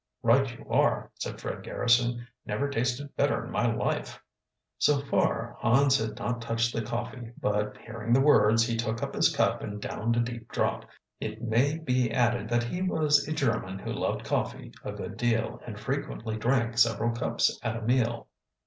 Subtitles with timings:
[0.23, 2.25] "Right you are," said Fred Garrison.
[2.43, 4.19] "Never tasted better in my life."
[4.79, 9.13] So far Hans had not touched the coffee, but hearing the words he took up
[9.13, 10.87] his cup and downed a deep draught.
[11.19, 15.61] It may be added that he was a German who loved coffee a good deal,
[15.67, 18.25] and frequently drank several cups at a meal.